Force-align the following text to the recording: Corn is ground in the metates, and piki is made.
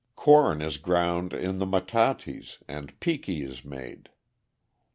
Corn 0.15 0.63
is 0.63 0.77
ground 0.77 1.31
in 1.31 1.59
the 1.59 1.65
metates, 1.67 2.57
and 2.67 2.99
piki 2.99 3.47
is 3.47 3.63
made. 3.63 4.09